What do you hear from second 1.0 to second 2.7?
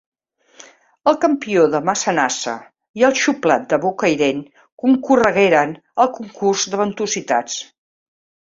El campió de Massanassa